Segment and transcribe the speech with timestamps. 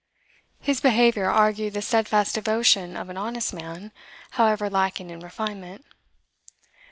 [0.59, 3.91] His behaviour argued the steadfast devotion of an honest man,
[4.31, 5.85] however lacking in refinement.